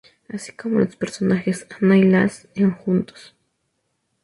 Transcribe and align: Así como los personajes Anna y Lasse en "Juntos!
Así 0.27 0.51
como 0.51 0.79
los 0.79 0.95
personajes 0.95 1.67
Anna 1.79 1.95
y 1.95 2.01
Lasse 2.05 2.49
en 2.55 2.71
"Juntos! 2.71 3.35